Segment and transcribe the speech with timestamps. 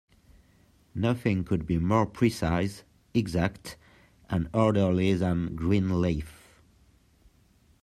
[0.95, 3.77] Nothing could be more precise, exact,
[4.31, 6.59] and orderly than Greenleaf.